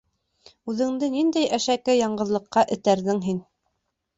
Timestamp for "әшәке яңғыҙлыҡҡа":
1.59-2.65